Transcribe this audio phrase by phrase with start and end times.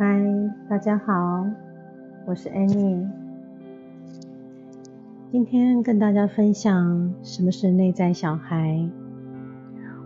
[0.00, 0.22] 嗨，
[0.68, 1.44] 大家好，
[2.24, 3.04] 我是 Annie。
[5.32, 8.88] 今天跟大家分享什么是内在小孩，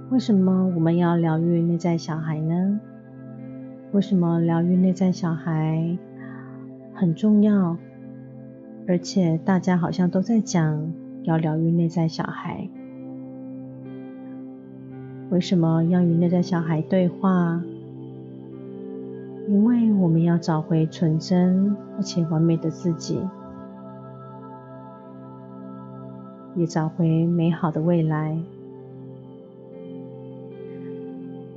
[0.08, 2.80] 为什么我们要疗愈内在小孩呢？
[3.92, 5.98] 为什么疗愈内在小孩
[6.94, 7.76] 很重要？
[8.88, 10.90] 而且大家好像都在讲
[11.24, 12.66] 要疗愈内在小孩，
[15.28, 17.62] 为什么要与内在小孩对话？
[19.48, 23.20] 因为我们要找回纯真而且完美的自己，
[26.54, 28.38] 也找回美好的未来。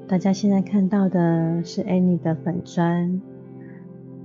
[0.08, 3.22] 大家现在看到的是 Annie 的粉砖，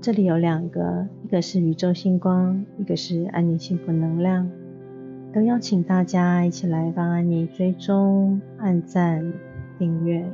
[0.00, 4.50] 这里有两个，一个是宇宙星光，一个是安妮幸福能量，
[5.32, 9.32] 都邀请大家一起来帮安妮追踪、按赞、
[9.78, 10.24] 订阅。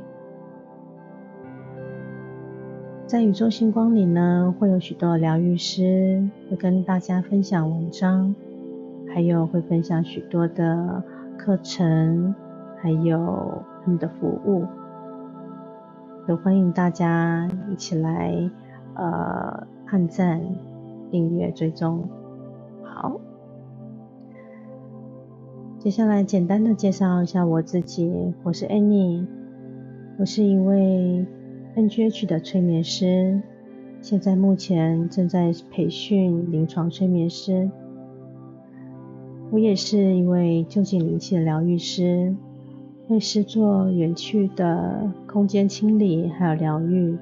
[3.07, 8.35] 在宇宙星光里呢，会有许多疗愈师会跟大家分享文章，
[9.13, 11.01] 还有会分享许多的
[11.37, 12.35] 课程，
[12.81, 14.65] 还有他们的服务，
[16.27, 18.51] 都欢迎大家一起来
[18.95, 20.41] 呃按赞、
[21.09, 22.03] 订阅、追踪。
[22.83, 23.21] 好，
[25.79, 29.25] 接下来简单的介绍一下我自己，我是 Annie，
[30.19, 31.25] 我是一位。
[31.77, 33.39] NGH 的催眠师，
[34.01, 37.69] 现在目前正在培训临床催眠师。
[39.51, 42.35] 我也是一位就近灵气的疗愈师，
[43.09, 47.15] 为师做远去的空间清理还有疗愈。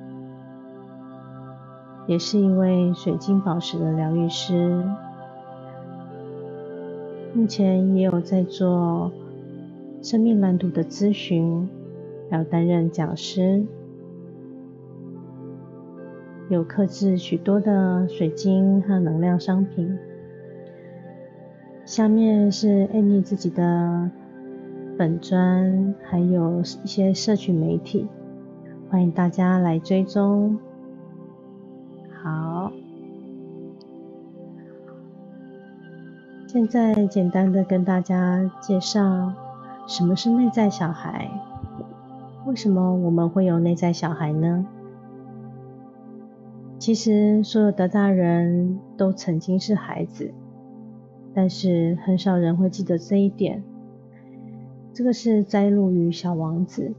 [2.08, 4.82] 也是一位水晶宝石的疗愈师，
[7.34, 9.12] 目前也有在做
[10.02, 11.68] 生命蓝图的咨询，
[12.32, 13.66] 还有担任讲师。
[16.50, 19.98] 有克制许多的水晶和能量商品。
[21.86, 24.10] 下面是 Annie 自己的
[24.98, 28.08] 本专，还有一些社群媒体，
[28.90, 30.58] 欢迎大家来追踪。
[32.24, 32.72] 好，
[36.48, 39.34] 现在简单的跟大家介绍
[39.88, 41.30] 什么是内在小孩，
[42.46, 44.66] 为什么我们会有内在小孩呢？
[46.78, 50.32] 其实，所有的大人都曾经是孩子，
[51.34, 53.64] 但是很少人会记得这一点。
[54.94, 56.94] 这个是摘录于《小王子》。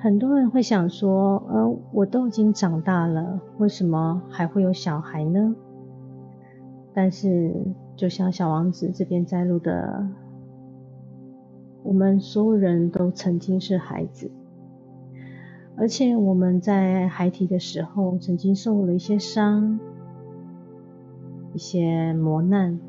[0.00, 5.54] 很多人会想说：“呃，我都已经长大了，为什么还会有小孩呢？”
[6.92, 7.54] 但是，
[7.96, 10.06] 就像《小王子》这边摘录的，
[11.82, 14.30] 我们所有人都曾经是孩子。
[15.80, 19.78] 而且我们在孩提的时候，曾经受了一些伤、
[21.54, 22.80] 一些磨难，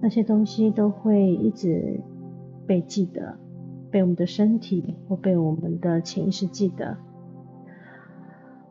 [0.00, 1.98] 那些东西都会一直
[2.64, 3.36] 被记得，
[3.90, 6.96] 被我们的身体或被我们的潜意识记得。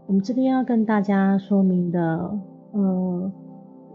[0.07, 2.39] 我们这边要跟大家说明的，
[2.71, 3.31] 呃，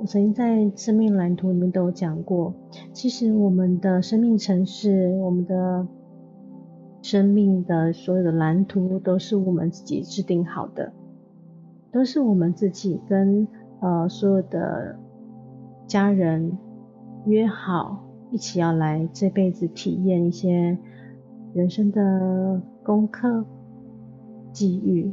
[0.01, 2.53] 我曾经在生命蓝图里面都有讲过，
[2.93, 5.87] 其实我们的生命城市，我们的。
[7.03, 10.93] 生命的所有的蓝图都是我们自己制定好的，
[11.91, 13.49] 都是我们自己跟
[13.81, 14.99] 呃所有的
[15.87, 16.59] 家人
[17.25, 20.79] 约好一起要来这辈子体验一些
[21.55, 23.45] 人生的功课、
[24.53, 25.13] 际遇，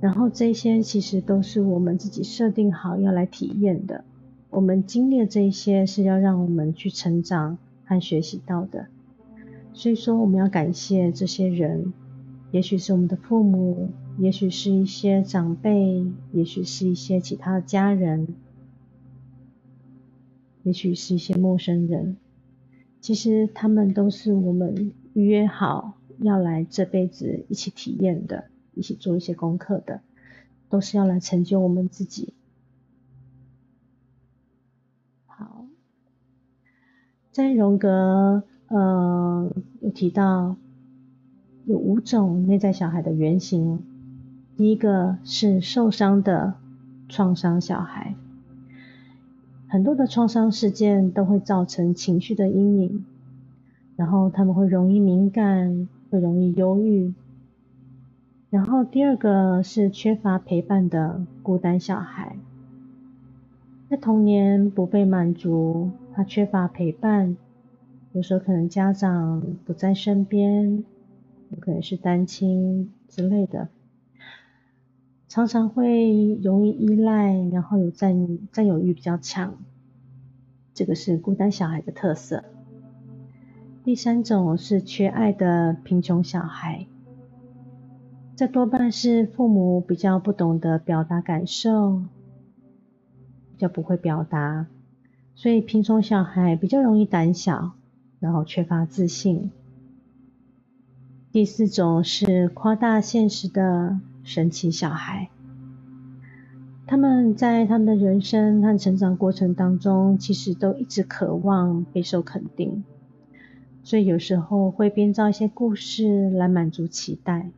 [0.00, 4.04] 然后这些其实都是我们自己设定好要来体验的。
[4.50, 8.86] 我们经历这些是要让我们去成长和学习到的。
[9.76, 11.92] 所以说，我们要感谢这些人，
[12.52, 18.28] 也许是我们的父母，也许是一些长辈，也许是一些其他的家人，
[20.62, 22.16] 也许是一些陌生人。
[23.00, 28.44] 其实他们都是我们约好要来这辈子一起体验的，
[28.74, 30.02] 一起做一些功课的，
[30.70, 32.32] 都是要来成就我们自己。
[35.26, 35.66] 好，
[37.32, 38.44] 在荣格。
[38.68, 39.50] 呃，
[39.80, 40.56] 有提到
[41.66, 43.82] 有五种内在小孩的原型。
[44.56, 46.54] 第一个是受伤的
[47.08, 48.14] 创伤小孩，
[49.66, 53.04] 很多的创伤事件都会造成情绪的阴影，
[53.96, 57.12] 然后他们会容易敏感，会容易忧郁。
[58.48, 62.36] 然后第二个是缺乏陪伴的孤单小孩，
[63.90, 67.36] 在童年不被满足，他缺乏陪伴。
[68.14, 70.84] 有时候可能家长不在身边，
[71.48, 73.66] 有可能是单亲之类的。
[75.26, 79.58] 常常会容易依赖，然后有占占有欲比较强，
[80.74, 82.44] 这个是孤单小孩的特色。
[83.82, 86.86] 第三种是缺爱的贫穷小孩，
[88.36, 92.02] 这多半是父母比较不懂得表达感受，
[93.50, 94.68] 比较不会表达，
[95.34, 97.72] 所以贫穷小孩比较容易胆小，
[98.24, 99.50] 然后缺乏自信。
[101.30, 105.28] 第四种是夸大现实的神奇小孩，
[106.86, 112.82] 他们在他们的人生和成长过程当中，其实都一直渴望备受肯定，
[113.82, 117.50] 所以有时候会编造一些故事来满足期待。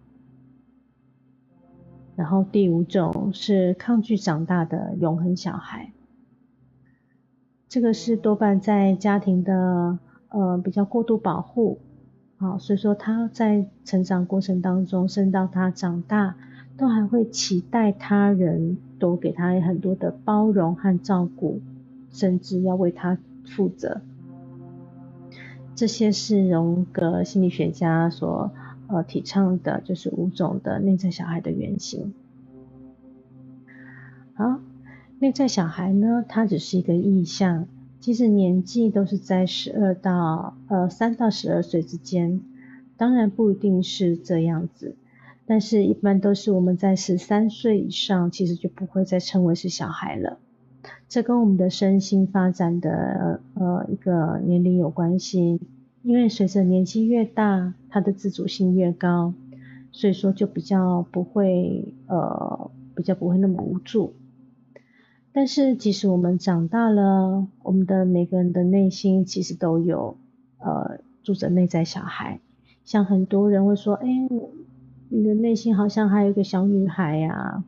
[2.17, 5.93] 然后第五种是抗拒长大的永恒小孩，
[7.69, 10.01] 这个是多半在家庭的
[10.37, 11.79] 呃比较过度保护。
[12.37, 16.37] 好，所以说他在成长过程当中，甚至到他长大，
[16.77, 21.63] 都还会期待他人都给他很多的包容和照顾，
[22.11, 23.17] 甚至要为他
[23.47, 24.03] 负责。
[25.75, 28.51] 这些是荣格心理学家所
[28.89, 32.13] 呃提倡的，就是五种的内在小孩的原型。
[34.35, 34.61] 好，
[35.19, 37.67] 内在小孩呢，它只是一个意象。
[38.07, 42.41] 其实年纪都是在十二到呃三到十二岁之间，
[42.97, 44.95] 当然不一定是这样子，
[45.45, 50.39] 但是一般都是我们在十三岁以上，其实就不会再称为是小孩了。
[51.09, 55.59] 这跟我们的身心发展的呃一个年龄有关系，
[56.05, 59.35] 因为随着年纪越大，他的自主性越高，
[59.91, 64.15] 所以说就比较不会呃比较不会那么无助。
[65.39, 70.17] 但是，即使我们长大了，我们的每个人的内心其实都有
[70.59, 72.41] 呃住着内在小孩。
[72.87, 74.07] 像很多人会说：“哎，
[75.11, 77.63] 你的内心好像还有一个小女孩呀，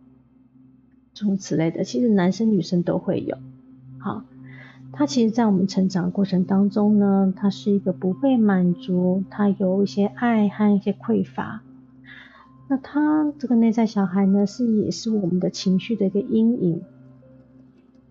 [1.13, 3.37] 诸如此类的。”其实男生女生都会有。
[3.99, 4.25] 好，
[4.91, 11.61] 他其实，在我们成长过程当中呢，他是一个不被满足，他有一些爱和一些匮乏。
[12.69, 16.83] 那他这个内在小孩呢，是也是我们的情绪的一个阴影。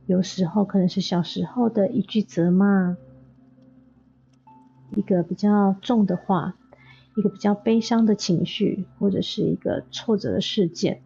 [0.07, 2.95] 有时候可能是小时候的一句责骂，
[4.95, 6.55] 一个比较重的话，
[7.15, 11.01] 一个比较悲伤的情绪，或者是一个挫折的事件，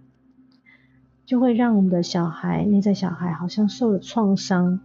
[1.25, 4.79] 就会让我们的小孩内在小孩好像受了创伤。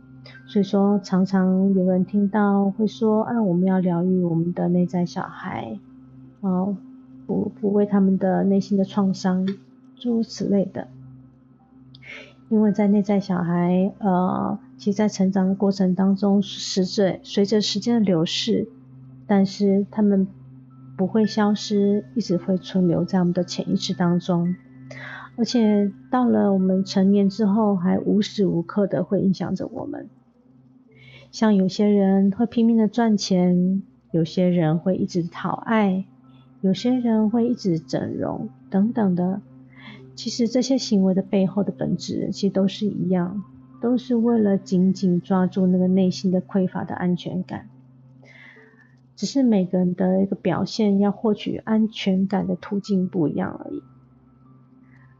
[0.47, 5.79] 所以说，常常有人听到会说：“啊，我们要疗愈我们的内在小孩，
[6.41, 6.75] 啊，
[7.29, 9.47] 抚抚慰他们的内心的创伤，
[9.95, 10.89] 诸如此类的。”
[12.49, 18.69] 因为在内在小孩，呃，其实在成长的过程当中，随着随着时间的流逝，
[19.27, 20.29] 但是他们
[20.97, 24.55] 不会消失，一直会存留在我们的潜意识当中，
[25.37, 30.09] 而且到了我们成年之后，还无时无刻的会影响着我们。
[31.33, 33.83] 像有些人会拼命的赚钱，
[34.13, 36.05] 有些人会一直讨爱，
[36.61, 39.41] 有些人会一直整容等等的。
[40.17, 43.45] 其实这些行为的背后的本质，其实都是一样，
[43.81, 47.69] 都是为了紧紧抓住那个内心的匮乏的安全感。
[49.15, 53.83] 只是每个人的一个表现，要获取安全感的途径不一样而已。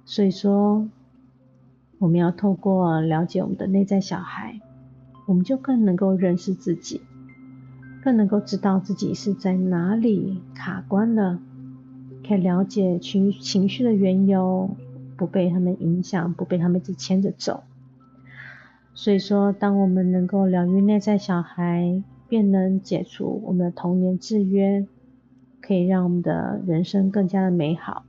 [0.05, 0.89] 所以说，
[1.99, 4.61] 我们要透过了解我们的内在小孩，
[5.27, 7.03] 我们就更能够认识自己，
[8.03, 11.39] 更能够知道自己是在哪里卡关了，
[12.27, 14.75] 可以了解情情绪的缘由。
[15.17, 17.65] 不被他们影响，不被他们一直牵着走。
[18.95, 24.87] 所以说，当我们能够疗愈内在小孩，便能解除我们的童年制约，
[25.61, 28.05] 可以让我们的人生更加的美好。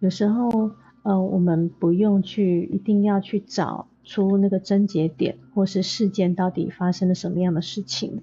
[0.00, 0.72] 有时候，
[1.02, 8.22] 呃，我们不用去一定要去找出那个症结点，或是事件到底发生了什么样的事情。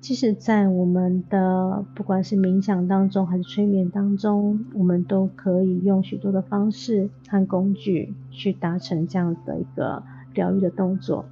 [0.00, 10.02] 其实，在我们的不管是冥想当中还是催眠当中，我们都可以用许多的方式和工具去达成这样的一个
[10.32, 11.26] 疗愈的动作。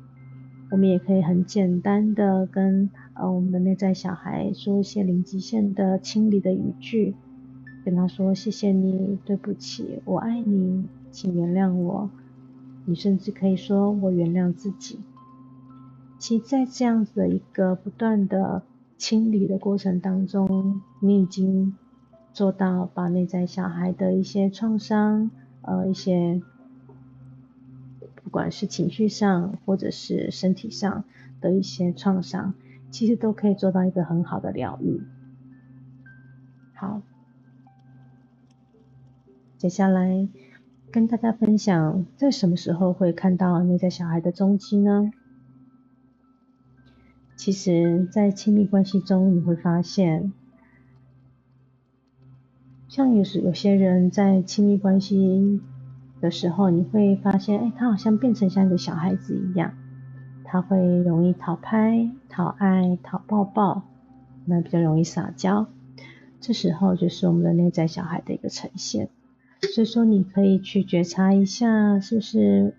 [0.70, 7.14] 我们也可以很简单的跟呃我们的内在小孩说一些零极限的清理的语句，
[7.86, 12.10] 跟他说谢谢你，对不起，我爱你，请原谅我。
[12.84, 14.98] 你甚至可以说我原谅自己。
[16.18, 18.62] 其实在这样子的一个不断的
[18.96, 21.76] 清理的过程当中，你已经
[22.32, 25.30] 做到把内在小孩的一些创伤，
[25.62, 26.42] 呃，一些
[28.22, 31.04] 不管是情绪上或者是身体上
[31.40, 32.54] 的一些创伤，
[32.90, 35.00] 其实都可以做到一个很好的疗愈。
[36.74, 37.00] 好，
[39.56, 40.28] 接下来
[40.90, 45.12] 跟大家分享，在什么时候会看到内在小孩的踪迹呢？
[47.38, 50.32] 其实，在亲密关系中，你会发现，
[52.88, 55.60] 像有时有些人在亲密关系
[56.20, 59.72] 的时候，你会发现，哎，他好像变成像一个小孩子一样，
[60.42, 63.84] 他会容易讨拍、讨爱、讨抱抱，
[64.44, 65.68] 那比较容易撒娇。
[66.40, 69.10] 这时候就是我们的内在小孩的一个呈现。
[69.72, 72.74] 所以说，你可以去觉察一下，是不是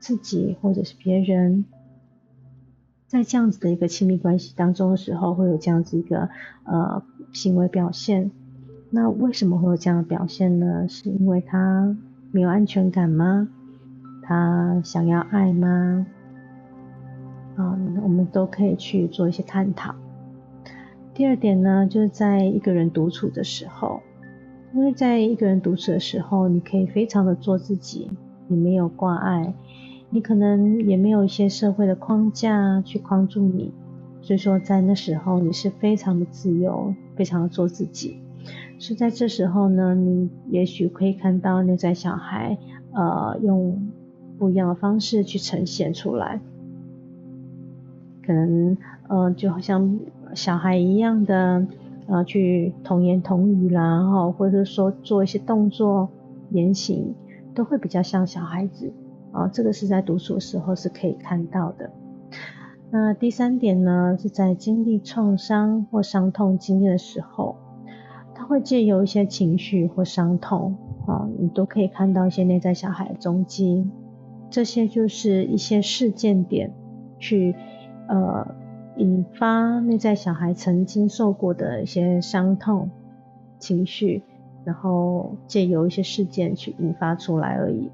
[0.00, 1.64] 自己或者是别人。
[3.14, 6.28] 在这样子的一个亲密关系当中的时候，会有这样子一个
[6.64, 7.00] 呃
[7.32, 8.32] 行为表现。
[8.90, 10.88] 那为什么会有这样的表现呢？
[10.88, 11.96] 是因为他
[12.32, 13.46] 没有安全感吗？
[14.24, 16.04] 他想要爱吗？
[17.54, 19.94] 啊，我们都可以去做一些探讨。
[21.14, 24.02] 第二点呢，就是在一个人独处的时候，
[24.74, 28.10] 因为在一个人独处的时候，你可以非常的做自己，
[28.48, 29.54] 你没有挂碍。
[30.14, 33.72] 你可能也没有一些社会的框架去框住你，
[34.22, 38.20] 所以说在那时候你是非常的自由，非常的做自己。
[38.78, 42.56] 是在这时候呢，你也许可以看到内在小孩，
[42.92, 43.90] 呃，用
[44.38, 46.40] 不一样的方式去呈现出来，
[48.24, 48.76] 可能
[49.08, 49.98] 呃就好像
[50.32, 51.66] 小孩一样的，
[52.06, 56.08] 呃，去童言童语啦，哈，或者说做一些动作、
[56.50, 57.12] 言行，
[57.52, 58.92] 都会比较像小孩子。
[59.34, 61.90] 啊，这个是在独处的时候是可以看到的。
[62.90, 67.56] 那第三点呢，是在经历创伤或伤痛经验的时候，
[68.34, 70.76] 他会借由一些情绪或伤痛，
[71.06, 73.90] 啊，你都可以看到一些内在小孩的踪迹。
[74.48, 76.72] 这些就是一些事件点，
[77.18, 77.56] 去
[78.08, 78.46] 呃
[78.98, 82.88] 引发内在小孩曾经受过的一些伤痛
[83.58, 84.22] 情绪，
[84.64, 87.90] 然后借由一些事件去引发出来而已。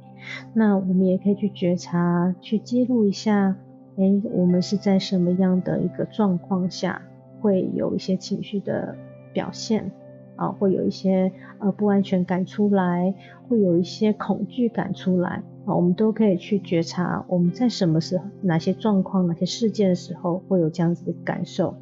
[0.53, 3.57] 那我们也可以去觉察，去记录一下，
[3.97, 7.03] 哎，我们是在什么样的一个状况下，
[7.41, 8.97] 会有一些情绪的
[9.33, 9.91] 表现，
[10.37, 13.15] 啊，会有一些呃不安全感出来，
[13.49, 21.75] 会有一些恐惧感出来，啊，我们都可以去觉察，我们在什么时候、哪些状况、哪些事件的时候会有这样子的感受，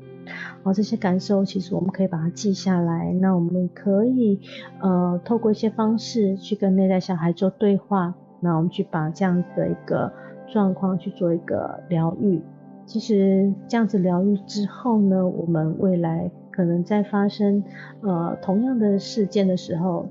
[0.62, 4.40] 好，这些感受其实我们可以把它记下来，那我们可以
[4.80, 8.14] 呃透过一些方式去跟内在小孩做对话。
[8.40, 10.12] 那我们去把这样子的一个
[10.46, 12.40] 状况去做一个疗愈，
[12.86, 17.62] 其实这样子疗愈之后呢，我们未来可能在发生
[18.02, 20.06] 呃同样的事件的时候，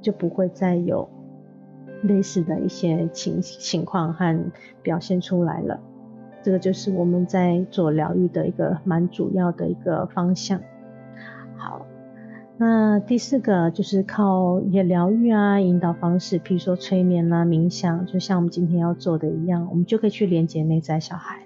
[0.00, 1.08] 就不会再有
[2.02, 4.38] 类似的一些情情况和
[4.82, 5.80] 表现出来了。
[6.42, 10.60] 这个就是我们在做疗愈的一个蛮主要的一个方向。
[12.56, 21.42] 那第四个就是靠一些疗愈啊、引导方式，譬如说催眠啦、冥想，就像我们今天要做的一样，我们就可以去连接内在小孩。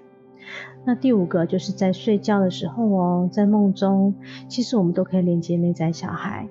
[0.85, 4.13] 那第五个就是在睡觉的时候哦，在梦中，
[4.47, 6.47] 其实我们都可以连接内在小孩。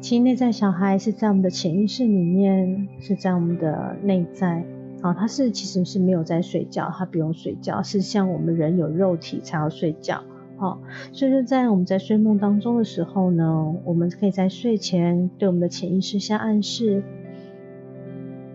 [0.00, 4.64] 其实内在小孩是在我们的潜意识里面，是在我们的内在
[5.02, 10.22] 啊，他是其实是没有在睡觉，他不用睡觉，是像我们人有肉体才要睡觉。
[10.60, 10.78] 好，
[11.10, 17.02] 所以说在我们在睡梦当中的时候呢，我们可以在睡前对我们的潜意识下暗示。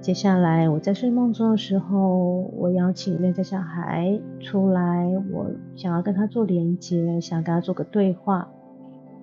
[0.02, 8.48] 接下来我在睡梦中的时候，我邀请内在小孩出来，我想要跟他做连接，想跟他做个对话。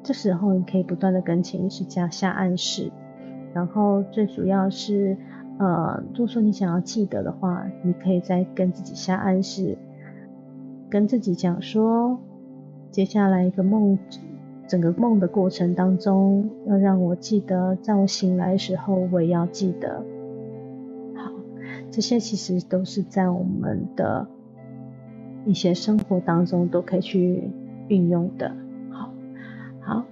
[0.02, 2.90] 这时候你可以不断的跟潜意识加下暗示，
[3.54, 5.16] 然后最主要是，
[5.60, 9.78] 呃，如果说你想要记得的话，你可以再跟自己下暗示，
[10.90, 12.18] 跟自己讲说。
[12.92, 13.98] 接下来一个梦，
[14.68, 20.04] 整个梦的过程当中，要让我记得，在我醒来的时候，我也要记得。
[21.16, 21.32] 好，
[21.90, 24.26] 这些其实都是在我们的
[25.46, 27.50] 一些生活当中都可以去
[27.88, 28.54] 运用的。
[28.90, 29.10] 好，
[29.80, 30.04] 好。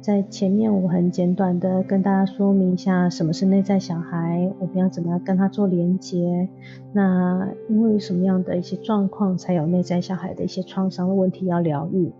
[0.00, 6.48] 在前面我很简短的跟大家说明一下什么是内在小孩，我们要怎么样跟他做连接。
[6.92, 12.10] 那因为什么样的一些状况才有内在小孩的一些创伤的问题要疗愈？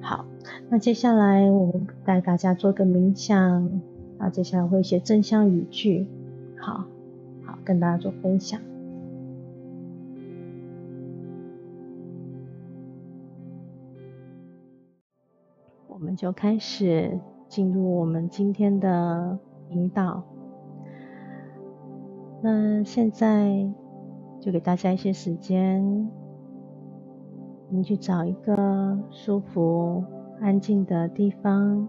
[0.00, 0.26] 好，
[0.68, 1.72] 那接下来我
[2.04, 3.80] 带大家做个冥想，
[4.18, 6.06] 啊，接下来会一些正向语句，
[6.58, 6.84] 好
[7.44, 8.60] 好跟大家做分享。
[15.92, 20.22] 我们就开始进入我们今天的引导。
[22.42, 23.70] 那现在
[24.40, 26.10] 就给大家一些时间，
[27.68, 30.02] 你去找一个舒服、
[30.40, 31.86] 安静的地方，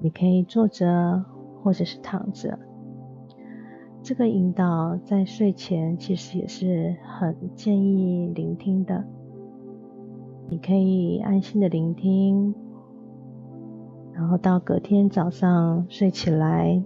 [0.00, 1.24] 你可以坐着
[1.62, 2.58] 或者是躺着。
[4.02, 9.04] 这个引导在睡前其实也是很建议聆听的。
[10.48, 12.52] 你可以安心的聆听，
[14.20, 16.82] 然后到隔天早上睡起来，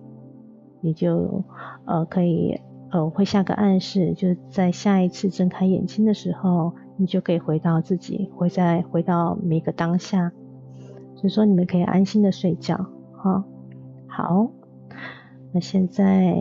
[0.80, 1.42] 你就
[1.84, 2.60] 呃可以
[2.92, 10.30] 呃会下个暗示，就是在下一次睁开眼睛的时候，你就可以回到自己，回在回到每个当下。
[11.16, 12.76] 所以说你们可以安心的睡觉，
[13.16, 13.44] 哈。
[14.06, 14.46] 好，
[15.52, 16.40] 那现在，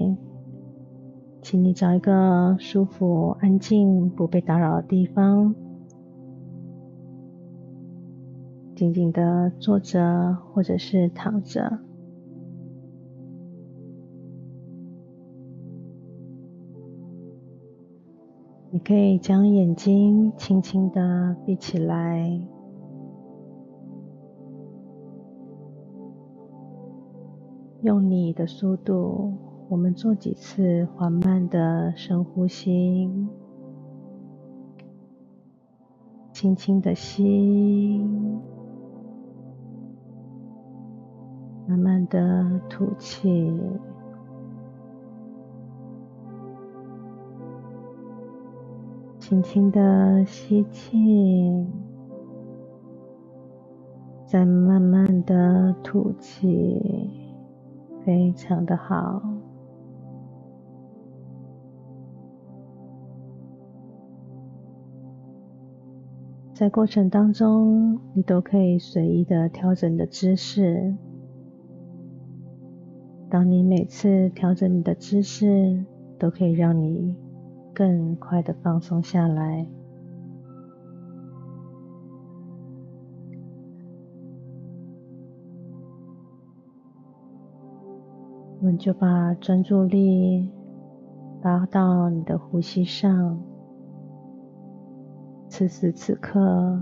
[1.42, 5.56] 请你找一个舒服、安静、不被打扰的地方。
[8.84, 11.80] 静静的坐着，或者是躺着。
[18.72, 22.42] 你可以将眼睛轻轻的闭起来，
[27.84, 29.32] 用你的速度，
[29.70, 33.10] 我们做几次缓慢的深呼吸，
[36.34, 38.06] 轻轻的吸。
[41.74, 43.52] 慢慢的吐气，
[49.18, 51.66] 轻轻的吸气，
[54.24, 57.10] 再慢慢的吐气，
[58.06, 59.20] 非常的好。
[66.54, 70.96] 在过程当中，你都可以随意的调整的姿势。
[73.34, 75.84] 当你每次调整你的姿势，
[76.20, 77.16] 都可以让你
[77.74, 79.66] 更快的放松下来。
[88.60, 90.48] 我们就把专注力
[91.42, 93.42] 拉到你的呼吸上。
[95.50, 96.80] 此时此刻，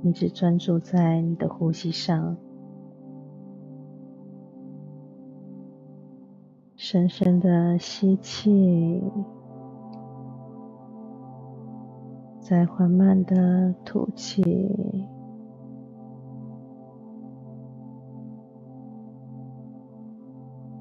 [0.00, 2.38] 你只专注在你的呼吸上。
[6.92, 9.00] 深深的吸气，
[12.40, 14.42] 再缓慢的吐气。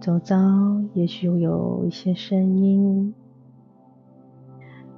[0.02, 0.36] 周遭
[0.96, 3.14] 也许有一些声音，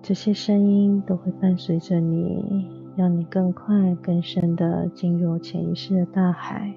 [0.02, 6.74] 这些声音都会伴随着你，让你更快、更深的进入潜意识的大海。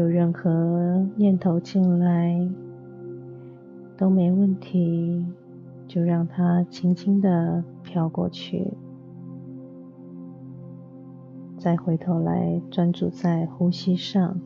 [0.00, 2.48] 有任何念头进来
[3.98, 5.26] 都没问题，
[5.86, 8.72] 就让它轻轻的飘过去，
[11.58, 14.40] 再回头来专注在呼吸上，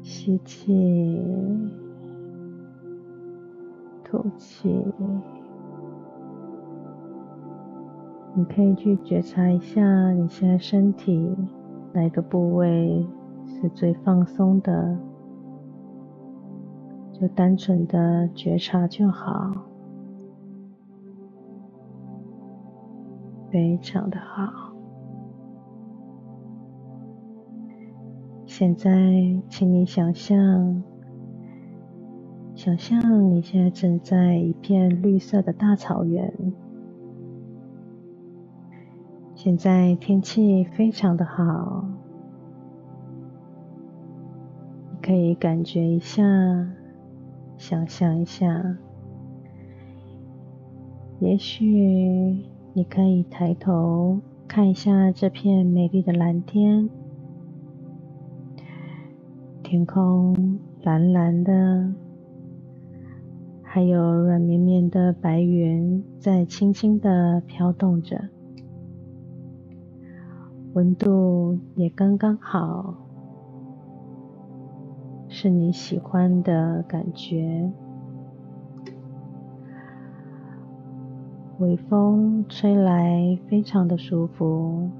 [0.00, 1.20] 吸气，
[4.04, 4.80] 吐气。
[8.36, 11.36] 你可以去觉察一下，你现在身体
[11.94, 13.06] 哪个部位
[13.46, 14.98] 是最放松的，
[17.12, 19.52] 就单纯的觉察就好，
[23.48, 24.74] 非常的好。
[28.44, 28.90] 现在，
[29.48, 30.82] 请你想象，
[32.56, 36.34] 想象你现在正在一片绿色的大草原。
[39.44, 41.84] 现在天气非常的好，
[44.90, 46.22] 你可以感觉一下，
[47.58, 48.78] 想象一下，
[51.20, 51.66] 也许
[52.72, 56.88] 你可以抬头看一下这片美丽的蓝天，
[59.62, 61.92] 天空蓝蓝的，
[63.62, 68.30] 还有软绵绵的白云在轻轻的飘动着。
[70.74, 72.94] 温度也刚刚好，
[75.28, 77.70] 是你喜欢的感觉。
[81.60, 84.90] 微风吹来，非常的舒服。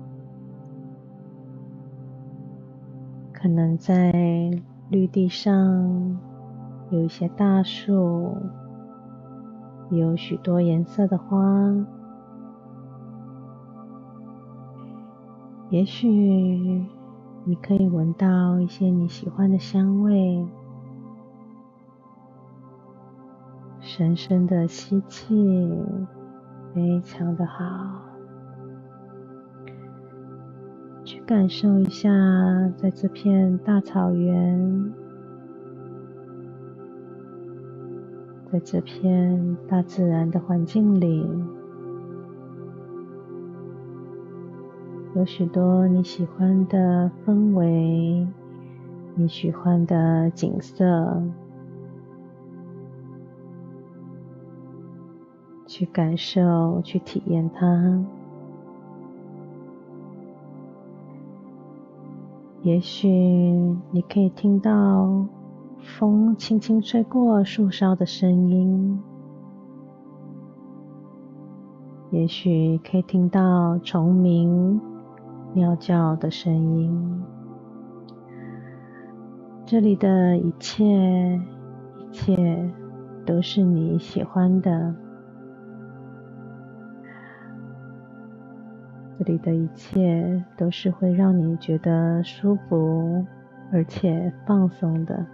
[3.33, 4.13] 可能在
[4.91, 6.17] 绿地上
[6.91, 8.37] 有一些大树，
[9.91, 11.75] 有许多颜色的花。
[15.75, 20.47] 也许你可以闻到一些你喜欢的香味，
[23.81, 25.35] 深深的吸气，
[26.73, 27.65] 非常的好。
[31.03, 32.09] 去感受一下，
[32.77, 34.93] 在这片大草原，
[38.53, 41.29] 在这片大自然的环境里，
[45.15, 48.27] 有许多你喜欢的氛围，
[49.15, 51.23] 你喜欢的景色。
[55.67, 58.05] 去感受，去体验它。
[62.63, 65.27] 也许你可以听到
[65.79, 69.01] 风轻轻吹过树梢的声音，
[72.11, 74.81] 也许可以听到虫鸣、
[75.55, 77.23] 鸟叫的声音。
[79.65, 82.71] 这里的一切，一切
[83.25, 84.95] 都是你喜欢的。
[89.17, 93.25] 这里的一切都是会让你觉得舒服
[93.73, 95.25] 而且放松的。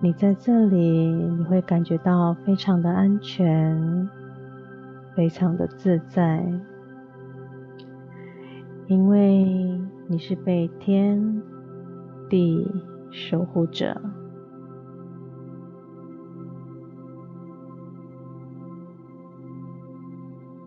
[0.00, 4.08] 你在这里，你会感觉到非常的安全，
[5.20, 6.42] 非常的自在，
[8.86, 9.44] 因为
[10.08, 11.42] 你是被天
[12.30, 12.66] 地
[13.10, 14.00] 守护者。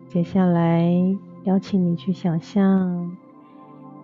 [0.06, 0.88] 接下来，
[1.42, 3.10] 邀请你去想象，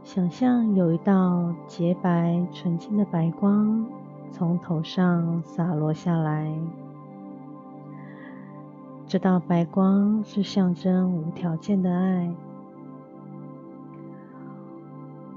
[0.03, 3.87] 想象有一道洁白纯净的白光
[4.33, 6.53] 从头上洒落下来。
[9.11, 12.33] 这道白光是象征无条件的爱，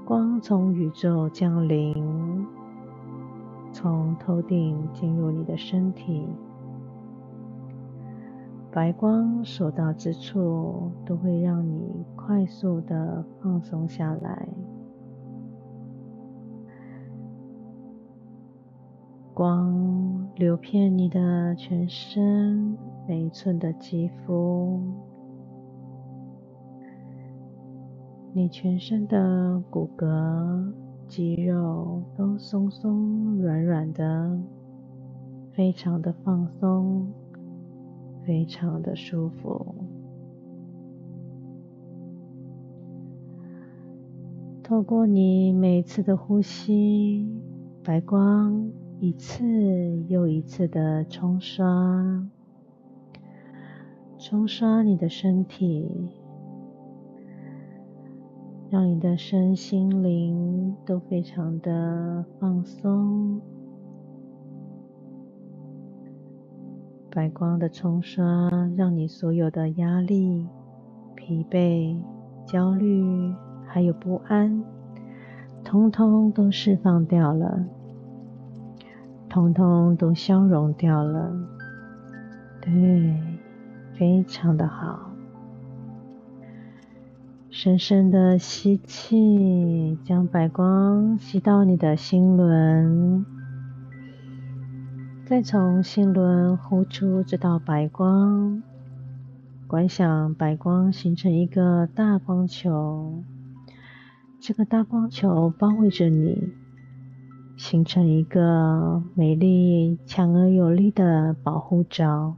[0.04, 2.46] 光从宇宙降临，
[3.72, 6.24] 从头顶进入你的身体。
[8.70, 14.46] 白光所到之处，都会让你快速的放松下来。
[19.34, 24.80] 光流遍你的全身，每一寸的肌肤，
[28.32, 30.72] 你全身的骨骼、
[31.06, 34.38] 肌肉都松松软软的，
[35.52, 37.06] 非常的放松。
[38.26, 39.74] 非常的舒服。
[44.62, 47.28] 透过你每次的呼吸，
[47.82, 49.44] 白光一次
[50.08, 52.26] 又一次的冲刷，
[54.26, 55.86] 冲刷你的身体，
[58.70, 63.38] 让你的身心灵都非常的放松。
[67.10, 68.24] 白光的冲刷，
[68.74, 70.48] 让你所有的压力、
[71.14, 71.94] 疲惫、
[72.46, 73.30] 焦虑，
[73.66, 74.64] 还有不安，
[75.62, 77.62] 通通都释放掉了，
[79.28, 81.30] 通通都消融掉了。
[82.62, 83.33] 对，
[83.96, 85.10] 非常的好。
[87.50, 93.24] 深深的吸气，将白光吸到你的心轮。
[95.24, 98.62] 再从心轮呼出这道白光，
[99.66, 103.22] 观想白光形成一个大光球，
[104.40, 106.52] 这个大光球包围着你，
[107.56, 112.34] 形成一个美丽、强而有力的保护罩。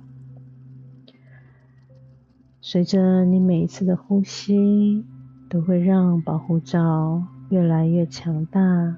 [2.68, 5.04] 随着你每一次的呼吸，
[5.48, 8.96] 都会让保护罩越来越强大。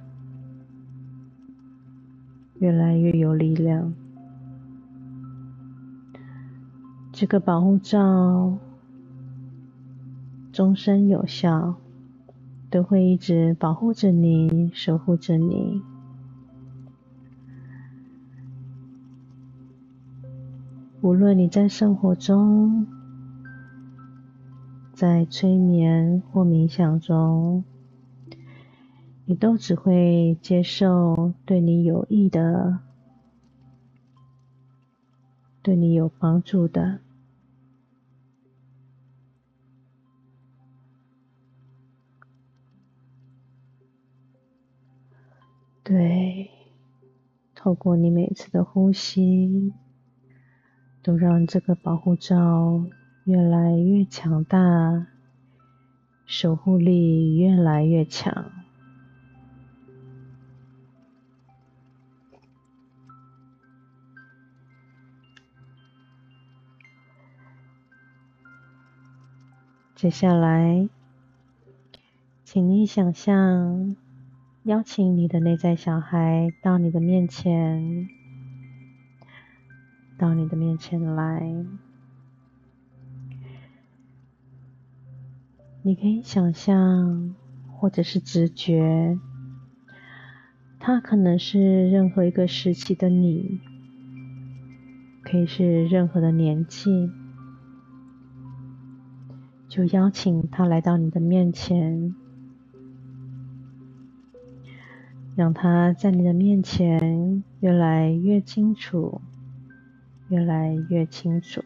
[2.61, 3.92] 越来越有力量。
[7.12, 8.57] 这个保护罩
[10.50, 11.74] 终身有效，
[12.70, 15.83] 都会一直保护着你，守护着你。
[21.02, 22.87] 无论你在生活中，
[24.98, 27.62] 在催眠或冥想中。
[29.26, 32.80] 你都只会接受对你有益的、
[35.62, 36.98] 对你有帮助的。
[45.84, 46.50] 对，
[47.54, 49.72] 透过你每次的呼吸，
[51.04, 52.82] 都让这个保护罩
[53.28, 55.06] 越来越强大，
[56.24, 58.50] 守护力越来越强。
[69.94, 70.88] 接下来，
[72.44, 73.94] 请你想象，
[74.62, 78.08] 邀请你的内在小孩到你的面前，
[80.16, 81.88] 到你的面前来。
[85.82, 87.34] 你可以想象，
[87.72, 89.18] 或者是直觉，
[90.78, 93.60] 他可能是任何一个时期的你，
[95.22, 97.10] 可以是任何的年纪。
[99.68, 102.14] 就邀请他来到你的面前，
[105.36, 109.20] 让他在你的面前越来越清楚，
[110.28, 111.62] 越来越清楚。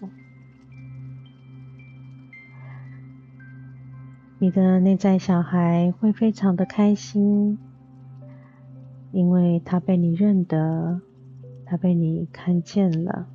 [4.42, 7.60] 你的内在小孩会非常的开心，
[9.12, 11.00] 因为他被你认得，
[11.64, 13.28] 他被你看见了。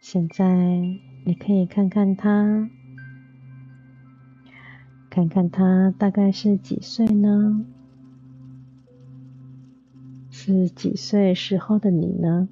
[0.00, 0.80] 现在
[1.26, 2.70] 你可以看看他，
[5.10, 7.66] 看看他大概是几岁呢？
[10.30, 12.48] 是几岁时候的你呢？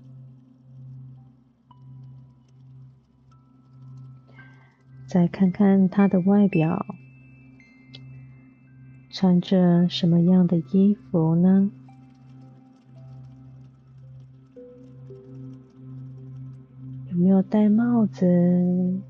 [5.11, 6.87] 再看看他的外表，
[9.11, 11.69] 穿着什么样的衣服呢？
[17.11, 19.01] 有没有戴帽子？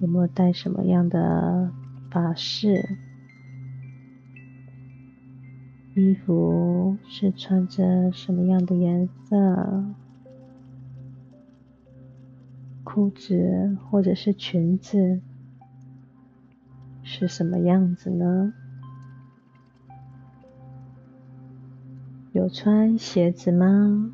[0.00, 1.70] 有没有戴什么样的
[2.10, 2.96] 发饰？
[5.94, 9.84] 衣服是穿着什么样的颜色？
[12.94, 15.22] 裤子或者是裙子
[17.02, 18.52] 是什么样子呢？
[22.32, 24.12] 有穿鞋子吗？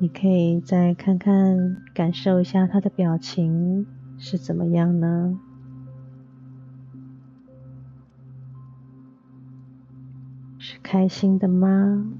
[0.00, 3.86] 你可以再看看，感受一下他的表情
[4.18, 5.38] 是怎么样呢？
[10.58, 12.12] 是开心的吗？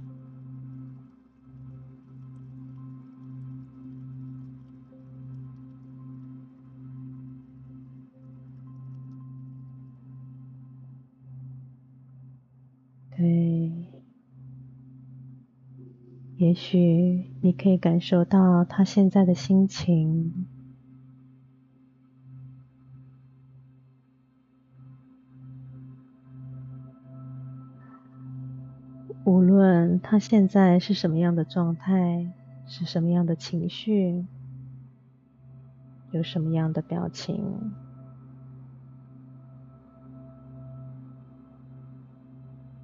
[16.42, 20.44] 也许你可以感受到他现在的心情，
[29.24, 32.32] 无论他现在是什么样的状态，
[32.66, 34.26] 是什么样的情绪，
[36.10, 37.72] 有什么样的表情，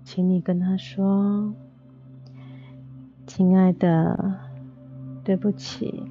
[0.04, 1.52] 请你跟他说。
[3.28, 4.40] 亲爱的，
[5.22, 6.02] 对不起，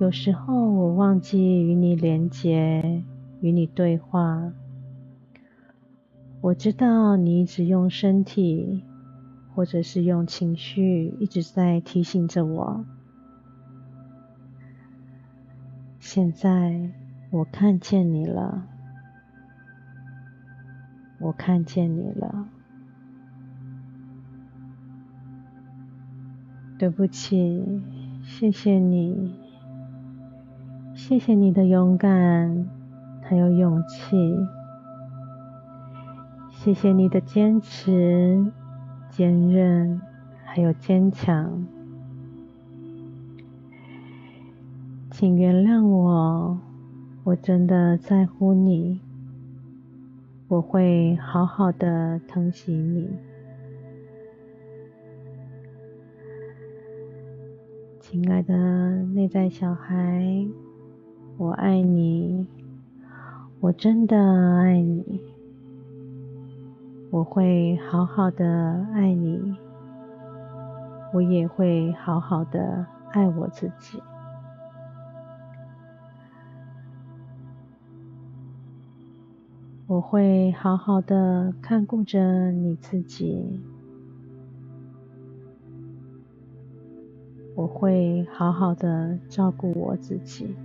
[0.00, 3.04] 有时候我忘记与你连接，
[3.40, 4.52] 与你对话。
[6.40, 8.82] 我知道你一直用身体，
[9.54, 12.84] 或者是用情绪，一直在提醒着我。
[16.00, 16.90] 现在
[17.30, 18.66] 我看见你了，
[21.20, 22.48] 我看见你了。
[26.80, 27.62] 对不起，
[28.22, 29.34] 谢谢你，
[30.94, 32.70] 谢谢你的勇敢
[33.20, 34.16] 还有勇气，
[36.48, 38.50] 谢谢你的坚持、
[39.10, 40.00] 坚韧
[40.42, 41.66] 还有坚强，
[45.10, 46.58] 请原谅我，
[47.24, 48.98] 我真的在乎你，
[50.48, 53.29] 我会好好的疼惜你。
[58.10, 58.56] 亲爱的
[59.14, 60.44] 内在小孩，
[61.38, 62.44] 我爱你，
[63.60, 64.16] 我真的
[64.56, 65.20] 爱你，
[67.12, 69.56] 我会好好的爱你，
[71.14, 74.02] 我也会好好的爱我自己，
[79.86, 83.60] 我会好好的看顾着你自己。
[87.60, 90.56] 我会好好的照顾我自己。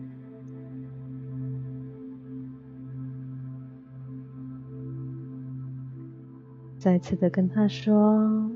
[6.78, 8.50] 再次的跟他说：“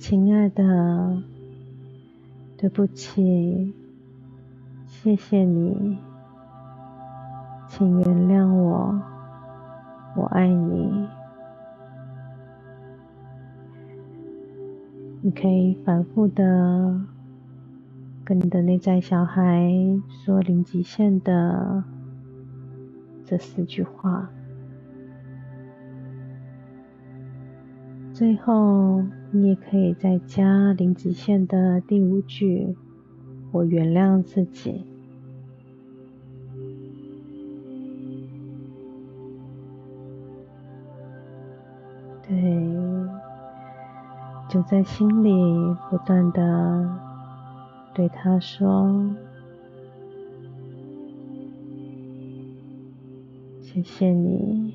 [0.00, 1.22] 亲爱的，
[2.56, 3.72] 对不起，
[4.84, 5.96] 谢谢你，
[7.68, 9.00] 请原谅我，
[10.16, 11.06] 我爱你。”
[15.22, 17.00] 你可以反复的
[18.24, 19.70] 跟你的内在小孩
[20.08, 21.84] 说零极限的
[23.24, 24.30] 这四句话。
[28.14, 32.74] 最后，你也可以再加零极限的第五句
[33.52, 34.84] ：“我原谅自己。”
[42.26, 42.34] 对，
[44.48, 45.30] 就在心里
[45.90, 47.03] 不断的
[47.94, 49.14] 对他说
[53.62, 54.74] ：“谢谢你，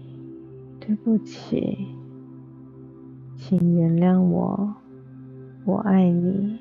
[0.80, 1.78] 对不起。”
[3.36, 4.74] 请原谅我，
[5.66, 6.60] 我爱你，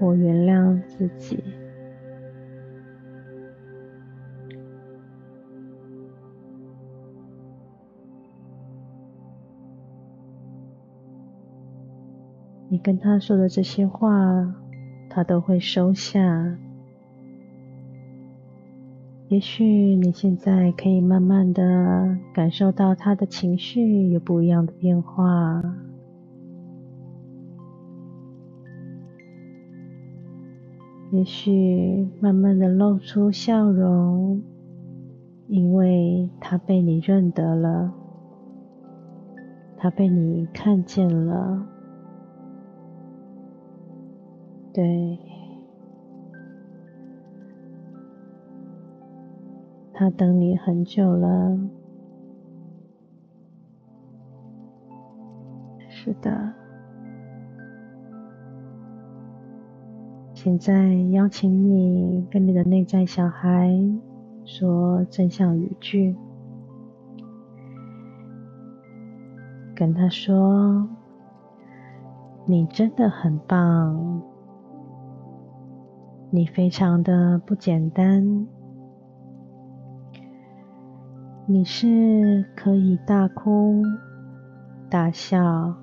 [0.00, 1.42] 我原谅自己。
[12.70, 14.54] 你跟他说的这些话，
[15.08, 16.58] 他都会收下。
[19.28, 25.62] 也许你现在可以慢慢的感受到他的情绪有不一样的变化，
[31.10, 34.42] 也许慢慢的露出笑容，
[35.46, 37.92] 因为他被你认得了，
[39.76, 41.66] 他被你看见了，
[44.78, 45.18] 对。
[49.92, 51.58] 他等你很久了，
[55.88, 56.54] 是的。
[60.32, 63.76] 现在邀请你跟你的内在小孩
[64.44, 66.14] 说正向语句，
[69.74, 70.88] 跟他说
[72.46, 74.22] ：“你真的很棒，
[76.30, 78.46] 你非常的不简单。”
[81.50, 83.82] 你是可以大哭
[84.90, 85.74] 大笑，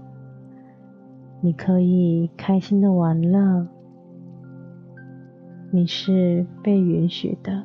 [1.41, 3.67] 你可以开心的玩乐，
[5.71, 7.63] 你是被允许的，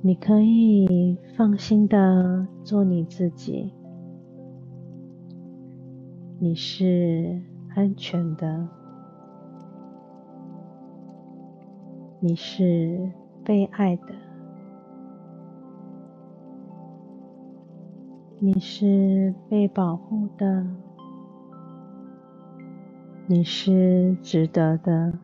[0.00, 3.70] 你可以放心的做你自己，
[6.38, 7.42] 你是
[7.74, 8.66] 安全的，
[12.20, 13.10] 你是
[13.44, 14.14] 被爱的。
[18.40, 20.64] 你是被保护的，
[23.26, 25.18] 你是值得的，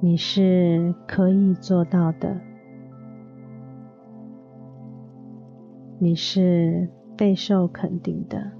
[0.00, 2.36] 你是可以做到的，
[6.00, 8.50] 你是备受肯定的，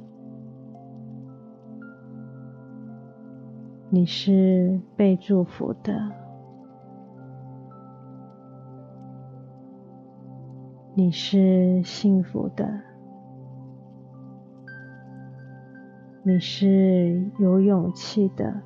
[3.88, 6.12] 你是被祝福的。
[10.99, 12.81] 你是幸福的，
[16.22, 18.62] 你是有勇气的，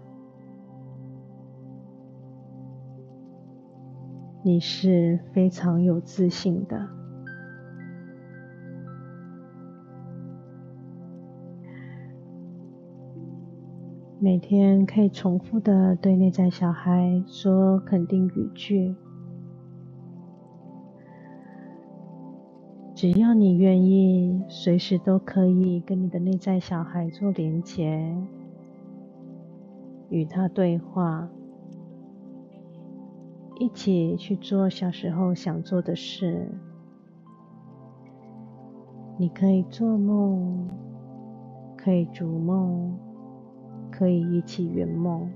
[4.43, 7.00] 你是非常有自信的。
[14.23, 18.95] 每天可以重复的对内在小孩说肯定语句。
[22.95, 28.15] 只要你愿意，随时都可以跟你的内在小孩做连接，
[30.11, 31.27] 与他对话，
[33.59, 36.47] 一起去做小时候想做的事。
[39.17, 40.69] 你可以做梦，
[41.75, 42.99] 可以逐梦，
[44.01, 45.31] 可以一起圆梦。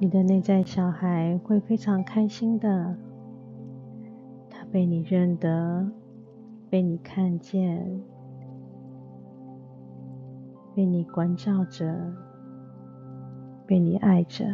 [0.00, 2.96] 你的内在小孩会非常开心的。
[4.50, 5.88] 他被你认得，
[6.68, 8.02] 被你看见，
[10.74, 12.12] 被你关照着，
[13.64, 14.44] 被你爱着。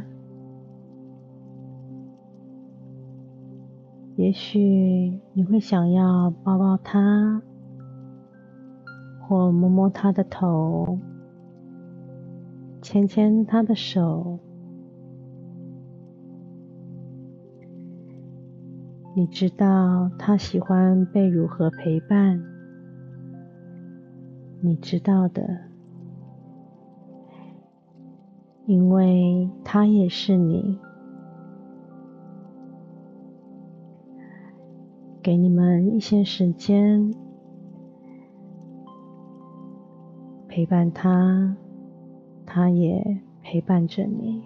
[4.17, 7.41] 也许你会想要抱抱他，
[9.23, 10.99] 或摸摸他的头，
[12.83, 14.41] 牵牵他的手。
[19.15, 22.43] 你知道他喜欢被如何陪伴？
[24.61, 25.43] 你知道的，
[28.67, 30.79] 因为他也是你。
[35.23, 37.15] 给你们一些时间，
[40.49, 41.57] 陪伴他，
[42.55, 44.43] 他也陪伴着你。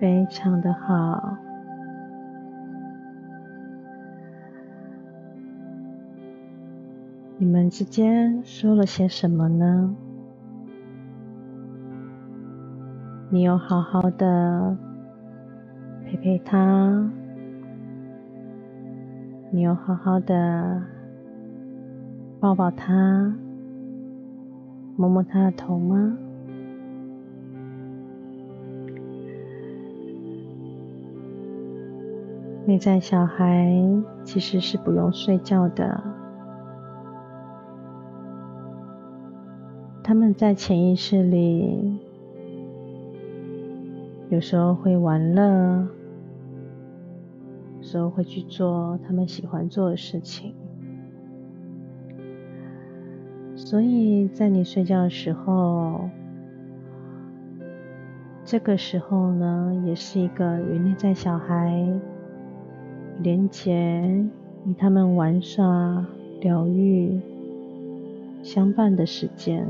[0.00, 1.36] 非常的好。
[7.36, 9.94] 你们之间说了些什么呢？
[13.28, 14.74] 你有好好的
[16.06, 17.12] 陪陪他，
[19.50, 20.82] 你有好好的
[22.40, 23.36] 抱抱他，
[24.96, 26.16] 摸摸他的头吗？
[32.70, 33.68] 内在小孩
[34.22, 36.00] 其实是不用睡觉的，
[40.04, 41.98] 他们在潜意识里
[44.28, 45.84] 有时候会玩乐，
[47.78, 50.54] 有时候会去做他们喜欢做的事情，
[53.56, 56.08] 所以在你睡觉的时候，
[58.44, 61.84] 这个时候呢，也是一个与内在小孩。
[63.22, 64.02] 连接
[64.64, 66.06] 与他们玩耍、
[66.40, 67.20] 疗愈
[68.42, 69.66] 相伴的时间，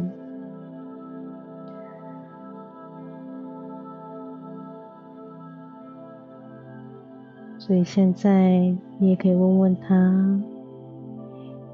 [7.59, 10.40] 所以现在你也可以问问他，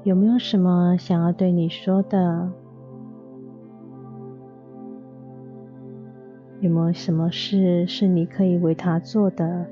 [0.03, 2.49] 有没有什么想要对你说的？
[6.59, 9.67] 有没有什么事是你可以为他做的？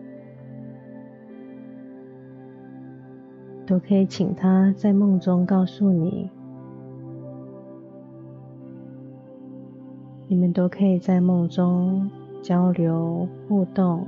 [3.66, 6.30] 都可以请他在梦中告诉你，
[10.28, 12.09] 你们都可以在梦中
[12.43, 14.05] 交流互动，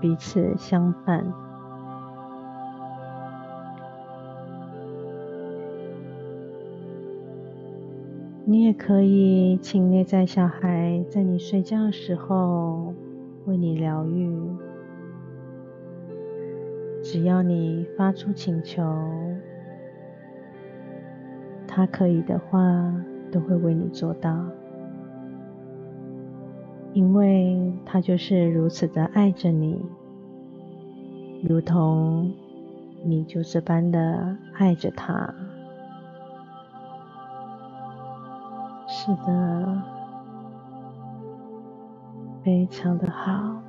[0.00, 1.24] 彼此相伴。
[8.44, 12.92] 你也可以请内在小孩在你睡觉的时候
[13.46, 14.32] 为你疗愈。
[17.12, 18.82] 只要你发出请求，
[21.68, 22.58] 他可以的话，
[23.30, 24.34] 都会为你做到，
[26.94, 29.84] 因为他就是如此的爱着你，
[31.46, 32.32] 如同
[33.04, 35.34] 你就这般的爱着他。
[38.88, 39.82] 是的，
[42.42, 43.62] 非常的好。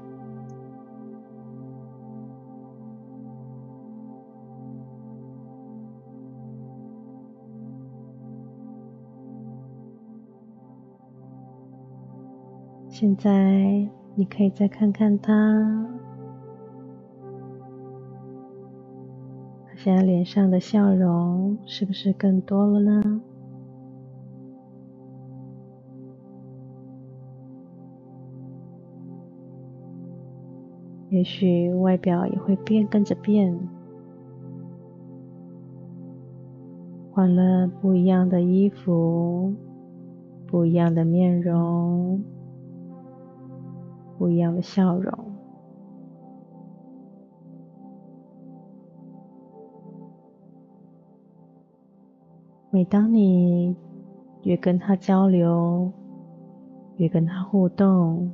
[12.96, 15.34] 现在你可以再看看他，
[19.66, 23.22] 他现在脸上的笑容是不是更多了呢？
[31.10, 33.60] 也许外表也会变，跟着变，
[37.12, 39.52] 换了不一样的衣服，
[40.46, 42.24] 不一样的面容。
[44.18, 45.14] 不一样的笑容。
[52.70, 53.76] 每当你
[54.42, 55.92] 越跟他交流，
[56.98, 58.32] 越跟他互动，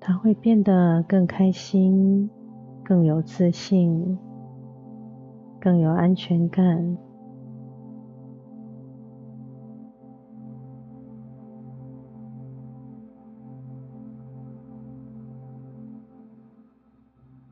[0.00, 2.28] 他会变得更开心、
[2.82, 4.18] 更有自信、
[5.60, 6.98] 更有安全感。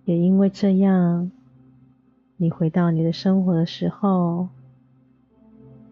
[0.05, 1.31] 也因为这样，
[2.37, 4.49] 你回到你的生活的时候，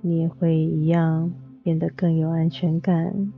[0.00, 1.32] 你也会一样
[1.62, 3.32] 变得更有安全感，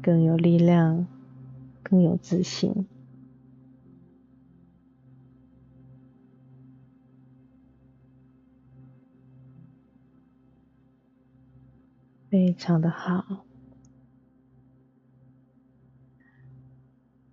[0.00, 1.06] 更有力量，
[1.82, 2.86] 更有自信。
[12.30, 13.47] 非常的好。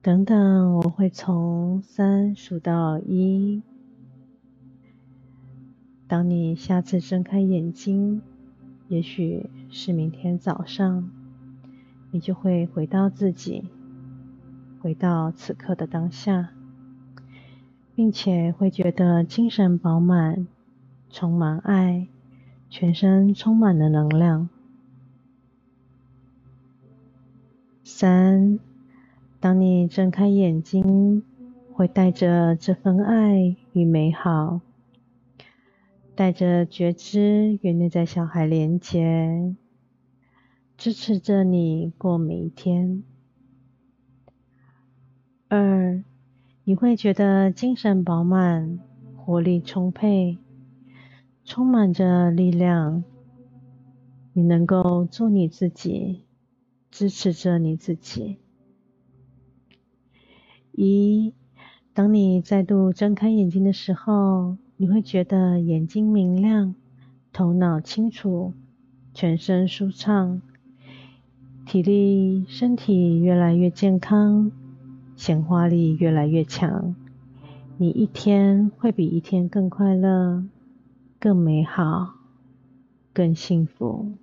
[0.05, 3.63] 等等，我会从三数到一。
[6.05, 8.21] 当你下次睁开眼睛，
[8.87, 11.09] 也许是明天早上，
[12.11, 13.63] 你就会回到自己，
[14.79, 16.51] 回到此刻的当下，
[17.95, 20.45] 并且会觉得精神饱满，
[21.09, 22.07] 充满爱，
[22.69, 24.49] 全身充满了能量。
[27.83, 28.59] 三，
[29.45, 31.21] 当你睁开眼睛，
[31.71, 34.59] 会带着这份爱与美好，
[36.15, 39.55] 带着觉知与内在小孩连接，
[40.75, 43.03] 支持着你过每一天。
[45.47, 46.03] 二，
[46.63, 48.79] 你会觉得精神饱满，
[49.15, 50.39] 活力充沛，
[51.43, 53.03] 充满着力量，
[54.33, 56.23] 你能够做你自己。
[56.89, 58.39] 支持着你自己。
[60.78, 61.34] 一，
[61.93, 66.76] 当你再度睁开眼睛的时候，你会觉得眼睛明亮，
[67.32, 68.53] 头脑清楚，
[69.13, 70.41] 全身舒畅，
[71.65, 74.51] 体力、身体越来越健康，
[75.15, 76.95] 显化力越来越强。
[77.78, 80.43] 你一天会比一天更快乐、
[81.19, 82.15] 更美好、
[83.13, 84.13] 更幸福。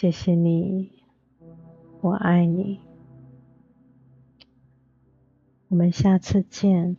[0.00, 0.92] 谢谢你，
[2.02, 2.78] 我爱你，
[5.66, 6.96] 我们下次见。